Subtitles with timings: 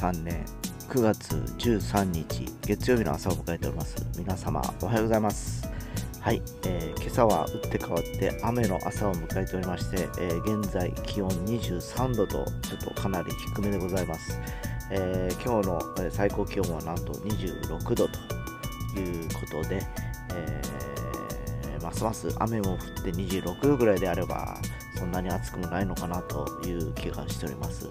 [0.00, 0.46] 2023年
[0.88, 3.96] 9月13日月曜日の朝を迎えております。
[4.16, 5.68] 皆様おはようございます。
[6.20, 14.38] はい、えー、今朝は打って変わって雨の朝を迎えておりまして、えー、現在気温23度とちょっとかなり低めでございます、
[14.90, 19.82] えー、今日の最高気温はなんと26度ということで、
[20.34, 20.62] え
[21.82, 24.56] ますます雨も降って26度ぐらいであれば
[24.96, 27.90] そんなに暑くもないのかなという気がしております。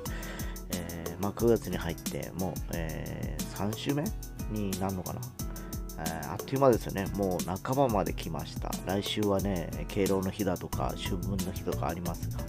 [1.22, 4.04] まあ、9月に入ってもう、えー、3週目
[4.52, 5.22] になるのかな、
[6.00, 7.08] えー、あっという間ですよね。
[7.16, 8.72] もう半ばまで来ました。
[8.86, 12.44] 来週はね、敬老の日だとか春分の日とかありますが、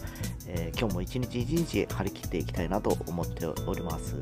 [0.47, 4.17] え今日も一日一日張り切っていきたいなと思っております。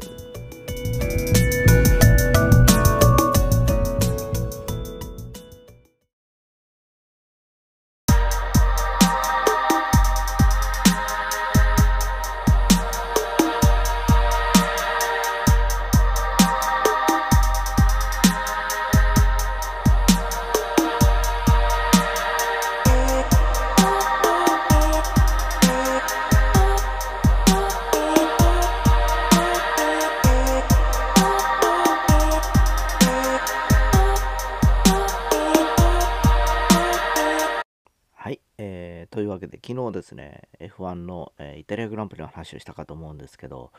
[39.19, 43.73] というわけで、昨日ですね、F1 の、えー、イタリアグランプリの話をしたかと思うんですけど、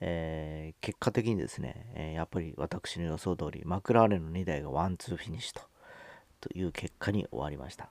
[0.00, 5.62] えー、結果的にですね、えー、やっぱり私の予想通り、マクラーレンの2台がワンツーフィニッシュと
[6.42, 7.88] という結果に終わりました。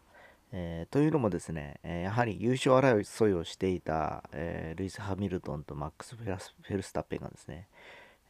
[0.52, 7.68] え、というのもですね、えやはり優勝争いをしていた、えルイス・ハミルトンとマックス・フェルスタッペンがですね、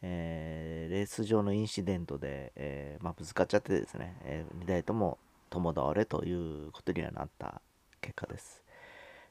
[0.01, 5.17] えレース上のインシデントで、えまあ、ぶつかっちゃってですね、え2台とも
[5.49, 7.61] 共倒れということにはなった
[8.01, 8.63] 結果です。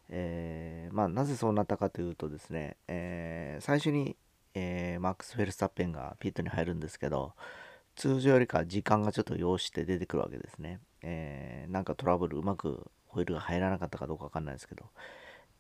[0.09, 4.17] えー、まあ、なぜそうなったかというとですね、えー、最初に、
[4.55, 7.35] えー、マックス・フェルスタッペンがピットに入るんですけど、
[7.97, 10.81] 通常よりか時間がちょっと要して出てくるわけですね。
[11.03, 14.87] えなんかトラブル、うまくホイールが入らなかったかどうかわかんないですけど。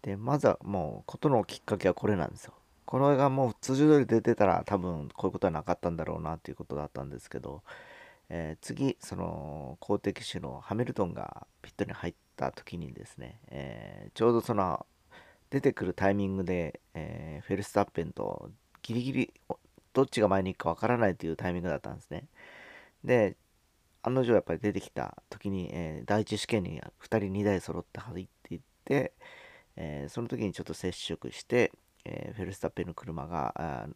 [0.03, 2.54] で、まずはもう、ことのきっかけはこれなんですよ。
[2.87, 7.62] これがもう通常通り出てたら多分こういうことはなかったんだろうなということだったんですけど、
[8.31, 14.87] えー、次、その公的手のハミルトンがピットに入った時にですね、えー、ちょうどその
[15.51, 19.34] 出てくるタイミングで、えー、フェルスタッペンとギリギリ
[19.93, 22.25] どっちが前に行くかわからないというタイミングだったんですね。
[23.05, 23.37] で、
[24.03, 29.12] 案の定やっぱり出てきた時に、え第一試験に2人2台揃って入っていって、
[29.77, 31.72] えその時にちょっと接触して、
[32.05, 33.89] えフェルスタッペンの車が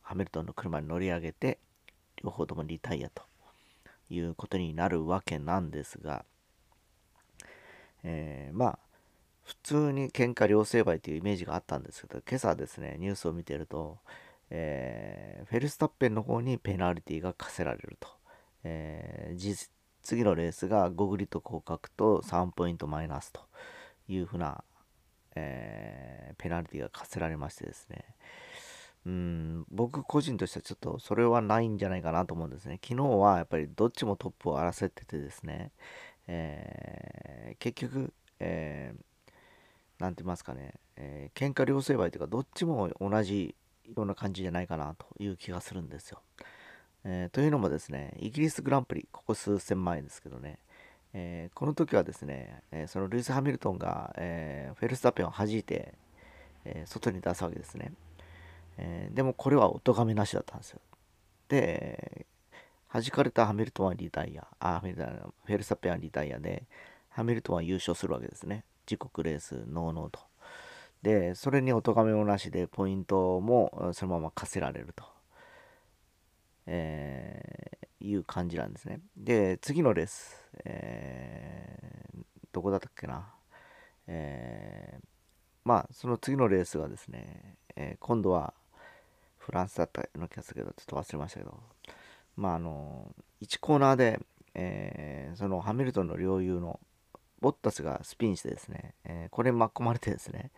[0.00, 1.58] ハミルトンの車に乗り上げて
[2.22, 3.24] 両方ともリタイアと
[4.08, 6.24] いうことになるわけなんですが、
[8.04, 8.78] えー、まあ
[9.42, 13.98] 普通に喧嘩両成敗というイメージがあったんですけど今朝ですねニュースを見てると、
[14.50, 18.08] えー、フェルスタッペンの方にペナルティが課せられると、
[18.64, 19.70] えー、
[20.02, 23.40] 次のレースが5グリッド降格と3ポイントマイナスと
[24.08, 24.62] いうふうな、
[25.34, 28.04] え、ペナルティが課せられましてですね、
[29.06, 32.78] うん、僕個人としてはちょっとそれはないんじゃないかなと思うんですね。
[32.84, 35.72] 昨日はやっぱりどっちもトップを争っててですね、
[36.32, 39.32] えー、結局、えー、
[39.98, 46.22] なんて言いますかね、えー、喧嘩両成敗というか、どっちも同じような感じじゃないかなという気がするんですよ。
[47.04, 50.60] えー、というのもですね、イギリスグランプリ、ここ数千万円ですけどね、
[51.14, 55.94] えー、この時はですね、えー、そのルイス・ハミルトンが、えフェルスタペンを弾いて、
[56.64, 57.92] え外に出すわけですね。
[58.78, 60.80] え、でもこれはお咎めなしだったんですよ。
[61.48, 62.26] で、
[62.92, 66.64] 弾かれたハミルトンはリタイア、あ、フェルサペンはリタイアで、
[67.08, 68.64] ハミルトンは優勝するわけですね。
[68.90, 70.20] 自国レース、ノーノーと。
[71.02, 75.04] で、それにお咎めもなしで、ポイントもそのまま課せられると、
[76.66, 79.00] えー、いう感じなんですね。
[79.16, 82.22] で、次のレース、えー、
[82.52, 83.32] どこだったっけな。
[84.08, 85.06] えー、
[85.64, 88.52] まあ、その次のレースがですね、え、今度は
[89.38, 91.60] フランスだったような気がするけど、ちょっと忘れましたけど、
[92.36, 94.20] まあ、あの、1コーナーで、
[94.54, 96.80] えー、そのハミルトンの両雄の
[97.40, 100.50] ボッタスがスピンしてですね、えー、これに巻き込まれてですね、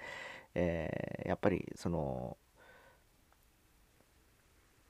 [0.54, 2.36] えー、やっぱりその、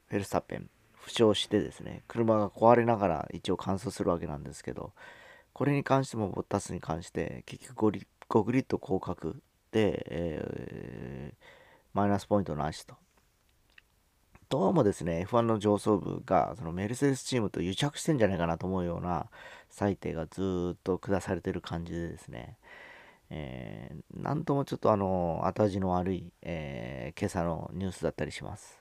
[0.09, 4.93] フェルスタッペン、負傷してですね、車が壊れながら一応完走するわけなんですけど、
[5.53, 11.47] これに関してもボッタスに関して、結局 5, 5グリッド降格で、えー、
[11.93, 13.02] マイナスポイントなしと。
[14.53, 19.31] どうもですね、F1 の上層部がそのメルセデスチームと癒着してんじゃないかなと思うような
[19.71, 22.59] 裁定がずっと下されてる感じでですね、
[23.31, 28.79] えー、なんともちょっとあの、後味の悪い、えー、今朝のニュースだったりします。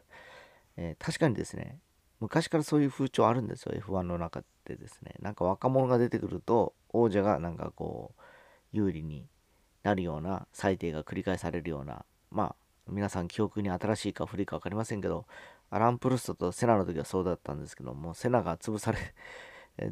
[0.75, 1.79] えー、確かにですね、
[2.19, 5.15] 昔からそういう風潮あるんですよ、F1 の中でですね。
[5.21, 8.21] なんか若者が出てくると、王者がなんかこう、
[8.73, 9.25] 有利に
[9.83, 12.55] なるような裁定が繰り返されるような、まあ、
[12.89, 15.25] 皆さん記憶に新しいか古いか分かりませんけど、
[15.71, 18.99] アラン・プルストとセナの時はそうだったんですけども、セナが潰され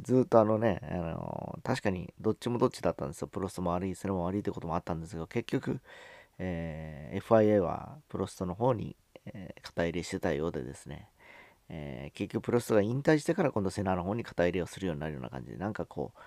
[0.03, 3.27] ずっとあのね、あの確かにどっちもどっちだったんですよ。
[3.27, 5.79] プロストも悪い、セナも悪いってこともあったんですが、結局、
[6.37, 8.95] えー、FIA はプロストの方に、
[9.25, 11.09] えー、肩入れしてたようでですね、
[11.69, 16.19] えー、結局プロストが引退してから今度セナの方に肩入れをするようになるような感じで、なんかこう、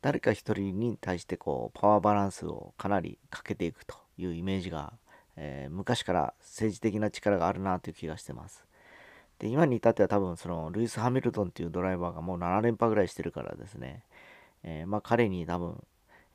[0.00, 4.94] 誰か一人に対してこう、パワーバランスをかなりかけていくというイメージが、
[5.36, 8.64] え昔から政治的な力があるなという気がしてます。
[9.38, 14.04] で、今に至っては多分そのルイス・ハミルトンっていうドライバーがもう7連覇ぐらいしてるからですね、
[14.62, 15.82] えー、まあ彼に多分、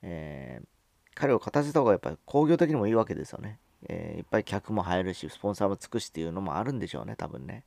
[0.02, 0.68] えー、
[1.16, 3.60] 彼を勝たせた方がやっぱり工業的にもいいわけですよね。
[3.88, 7.64] えー、いっぱい客も入るし、スポンサーもつくしっていうのもあるんでしょうね、多分ね。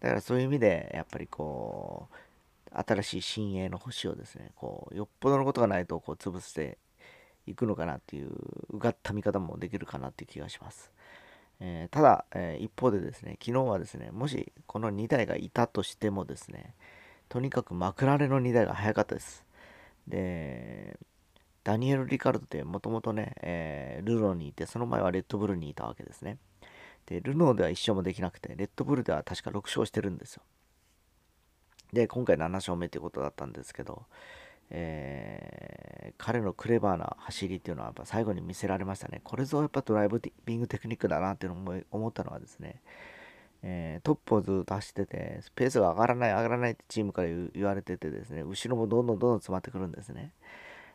[0.00, 2.14] だからそういう意味で、やっぱりこう、
[2.86, 6.78] 新しい新鋭の星をですね、こう、よっぽどのことがないと、こう、潰して
[7.46, 8.30] いくのかなっていう、
[8.70, 10.92] うがった見方もできるかなっていう気がします。
[11.60, 16.74] えー、ただ、えー、一方でですね、昨日はですね、もしこの2台がいたとしてもですね、
[17.28, 19.44] とにかくマクラレの2台が速かったです。
[20.06, 20.98] で、
[21.64, 26.38] ダニエル・リカルドってもともとね、えー、ルノーにいて、その前はレッドブルにいたわけですね。
[27.06, 30.42] で、ルノーでは1勝もできなくて、レッドブルでは確か6勝してるんですよ。
[31.92, 34.04] で、今回7勝目ということだったんですけど、
[34.70, 39.20] えー、彼のクレバーな走りっていうのはやっぱ最後に見せられましたね。
[39.24, 42.82] これぞやっぱドライブビングテクニックだなっていうのを思ったのはですね、
[43.62, 50.32] えー、トップをずっと走ってて、ペースが上がらない上がらないってチームから言われててですね、後ろもどんどんどんどん詰まってくるんですね。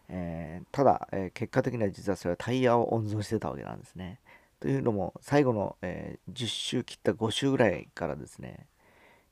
[0.09, 4.19] えー、ただ、え、結果的には実はそれはタイヤを温存してたわけなんですね。
[4.59, 8.67] というのも、最後の、え10周切った5周ぐらいからですね、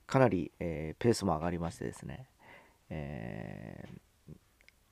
[0.08, 2.28] かなり、えペースも上がりましてですね、
[2.90, 4.11] えー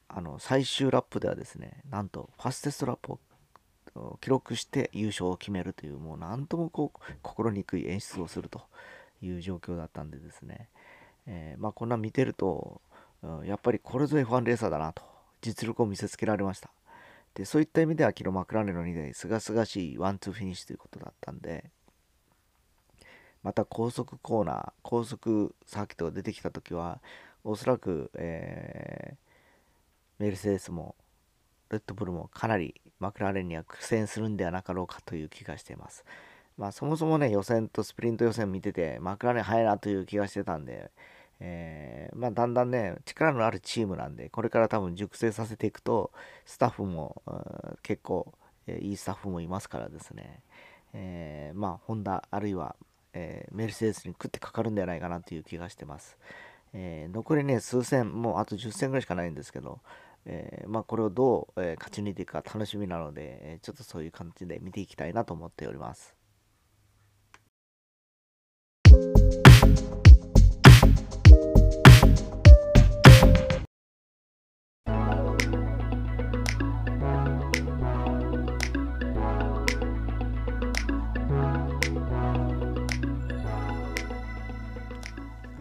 [0.10, 3.20] あの最終ラップではですねなんとファステストラップを
[4.22, 8.62] 記録して優勝を決めるというもう何ともこう心にくい演出をすると
[9.22, 10.68] いう状況だったんでですね、
[11.28, 12.82] えー、まあ、こんな見てると、
[13.22, 15.04] うん、やっぱりこれぞ F1 レーサーだなと
[15.42, 16.72] 実力を見せつけられました。
[17.36, 21.70] でそういった意味では昨日マクラーレンの2台すがすがしいワンツーフィニッシュということだったんで
[23.44, 27.00] また高速コーナー高速サーキットが出てきた時は
[27.44, 29.29] おそらく、えー
[30.20, 30.96] メルセデスも
[31.70, 36.04] レッドブルもかなりマクラーレンには苦戦するんではなかろうかという気がしています。
[36.58, 40.92] まあそもそもね予選とスプリント予選見ててマクラーレン速いなという気がしてたんで、
[41.40, 46.12] えー、まあだんだんね力のあるチームなんでこれから多分熟成させていくと
[46.46, 47.22] スタッフも、
[47.82, 48.34] 結構、
[48.68, 50.42] えー、いいスタッフもいますからですね、
[50.94, 52.76] えー、まあホンダあるいは、
[53.14, 56.18] えメルセデスに食ってかかるんではないかなという気がしてます。
[56.74, 59.80] え残りね数戦もうあと10戦ぐらいしかないんですけど
[60.26, 66.16] えー、まあ、これをどう、えー、勝ち抜いていくか楽しみなので、えちょっとそういう感じで見ていきたいなと思っております。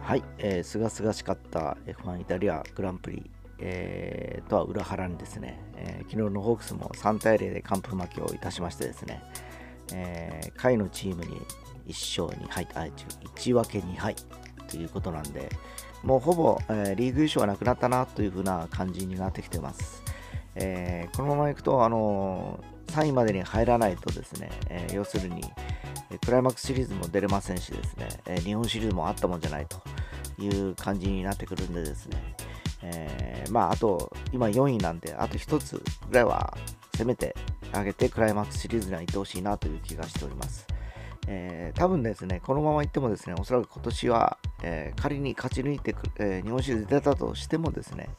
[0.09, 3.29] はい、えすがすがしかった F1 イタリアグランプリ
[3.61, 9.21] えー、とは裏腹にですね、えー、昨日のホークスも3対0で完封負けをいたしましてですね、
[9.93, 11.41] えー、下位のチームに
[11.87, 14.15] 1勝2敗、あ、1分け2敗
[14.69, 15.49] ということなんで、
[16.03, 20.03] もうほぼ、えー、リーグ優勝はなくなったなというふうな感じになってきてます。
[20.55, 25.43] えー、このままいくと、あのー、3位までに入らないとですね、えー、要するに、
[26.25, 29.81] クライマックスシリーズも出れませんしですね、え日本シリーズもあったもんじゃないと
[30.41, 32.35] いう感じになってくるんでですね、
[32.81, 36.57] えー、まあ、あと、今4位なんで、あと1つぐらいは
[36.97, 37.35] 攻めて
[37.73, 40.67] あげて、クライマックスシリーズには行ってほしいなという気がしております。
[41.27, 48.09] えー、多分ですね、このままいってもですね、おそらく今年は、えー、仮に勝ち抜いてく、えー、日本シリーズ出たとしてもですね、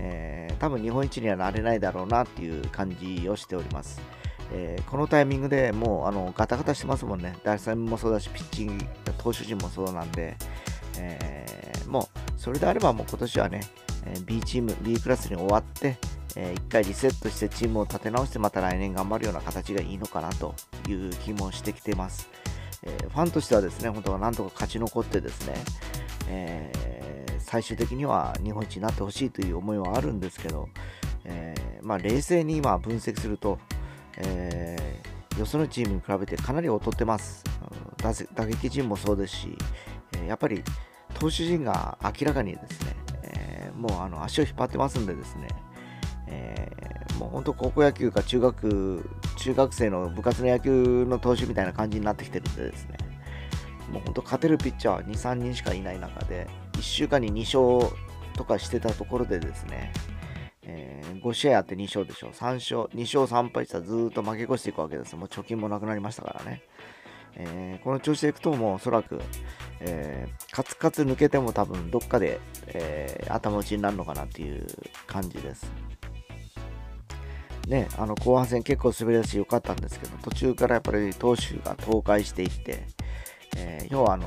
[0.00, 4.00] えー、多分日本一にはなれないだろうなっていう感じをしております。
[4.54, 7.36] えー、このタイミングでもうあのガタガタしてますもんね。
[7.42, 8.84] 打線もそうだし、ピッチング、
[9.16, 10.36] 投手陣もそうなんで、
[10.98, 13.62] えー、もうそれであればもう今年はね、
[14.06, 15.98] え B チーム、B クラスに終わって、
[16.36, 20.54] え1回リセットしてチームを立て直してまた来年頑張るような形がいいのかなと
[20.88, 22.28] いう気もしてきてます。
[22.84, 25.54] えファンとしてはですね、本当はなんとか勝ち残ってですね、
[26.28, 26.72] え、
[27.38, 30.68] 最終的には日本一になってほしいという思いはあるんですけど、
[31.24, 33.58] え、まあ、冷静に今分析すると、
[34.16, 34.76] え、
[35.38, 37.44] よそのチームに比べてかなり劣ってます。
[38.34, 39.56] 打撃陣もそうですし、
[40.26, 40.62] やっぱり
[41.14, 42.96] 投手陣が明らかにですね、
[43.82, 45.48] もうあの足を引っ張ってますんでですね、
[46.28, 52.96] えー、もう本当高校野球か中学中学生の部活の野球の投手みたいな感じになってきてるんでですね、
[53.90, 57.92] もう本当勝てるピッチャーは2、3人しかいない中で、1週間に2勝
[58.36, 59.92] とかしてたところでですね、
[60.62, 65.16] えー、5試合あって2勝でしょ、3勝、2勝3敗したらずっと負け越していくわけです。
[65.16, 66.62] もう貯金もなくなりましたからね。
[67.36, 69.20] えー、この調子でいくともうおそらく、
[69.80, 74.66] えー、カツカツ抜けても多分どっかで、えー、頭打ちになるのかなっていう
[75.06, 75.70] 感じです。
[77.68, 82.86] ね、あの後半戦結構滑り出し良かったんですけど、途中からやっぱり投手が倒壊していって、
[83.56, 84.26] え要はあの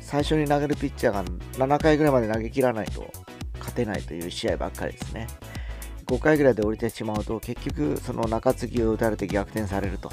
[0.00, 1.24] 最初に投げるピッチャーが
[1.66, 3.10] 7回ぐらいまで投げ切らないと
[3.58, 5.26] 勝てないという試合ばっかりですね。
[6.08, 10.10] 5回ぐらいで降りてしまうと結局その中継ぎを打たれて逆転されると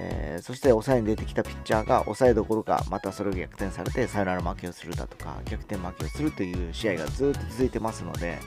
[0.00, 8.38] えー、そして抑えに出てきたピッチャーが抑えどころかまたそれを逆転されてサヨナラ負けをするだとか逆転負けをするという試合がずっと続いてますので、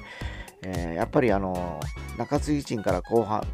[0.62, 1.82] えー、やっぱりあの
[2.18, 3.46] 中継ぎ陣から後半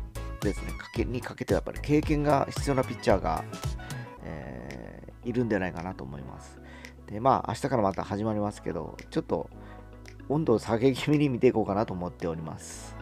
[0.42, 3.44] ですねかけにかけてやっぱり経験が必要なピッチャーが、
[4.24, 6.60] えー、いるんじゃないかなと思います
[7.08, 9.50] でまあ明日からまた始まりますけどちょっと
[10.30, 12.96] 温度を下げ気味に見ていこうかなと思っております。